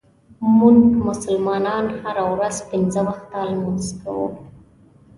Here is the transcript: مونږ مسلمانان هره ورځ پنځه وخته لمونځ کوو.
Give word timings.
مونږ 0.57 0.79
مسلمانان 1.07 1.85
هره 2.01 2.23
ورځ 2.33 2.55
پنځه 2.69 2.99
وخته 3.07 3.37
لمونځ 3.51 3.85
کوو. 4.01 4.27